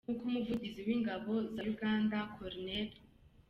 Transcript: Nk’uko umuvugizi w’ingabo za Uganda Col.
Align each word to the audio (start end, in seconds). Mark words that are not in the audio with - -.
Nk’uko 0.03 0.23
umuvugizi 0.29 0.79
w’ingabo 0.87 1.31
za 1.53 1.61
Uganda 1.73 2.17
Col. 2.33 2.63